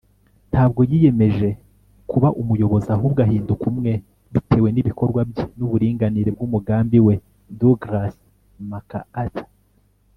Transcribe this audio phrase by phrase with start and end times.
[0.51, 1.49] ntabwo yiyemeje
[2.11, 3.91] kuba umuyobozi, ahubwo ahinduka umwe
[4.33, 7.15] bitewe n'ibikorwa bye n'uburinganire bw'umugambi we.-
[7.59, 8.13] douglas
[8.69, 9.47] macarthur